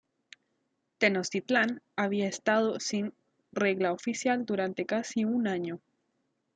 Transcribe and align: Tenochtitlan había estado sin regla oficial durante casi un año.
Tenochtitlan 0.97 1.83
había 1.95 2.27
estado 2.27 2.79
sin 2.79 3.13
regla 3.51 3.91
oficial 3.93 4.47
durante 4.47 4.87
casi 4.87 5.25
un 5.25 5.45
año. 5.47 5.79